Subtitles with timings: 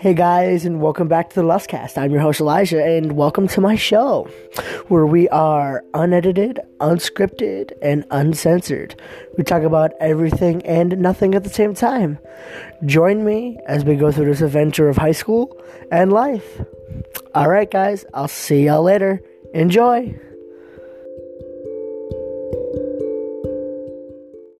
[0.00, 1.98] Hey guys, and welcome back to the Lustcast.
[1.98, 4.30] I'm your host Elijah, and welcome to my show,
[4.86, 8.94] where we are unedited, unscripted, and uncensored.
[9.36, 12.20] We talk about everything and nothing at the same time.
[12.86, 15.60] Join me as we go through this adventure of high school
[15.90, 16.60] and life.
[17.34, 19.20] All right, guys, I'll see y'all later.
[19.52, 20.16] Enjoy.